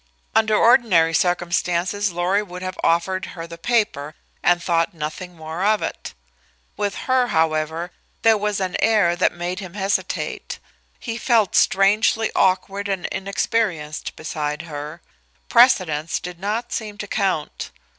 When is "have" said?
2.63-2.79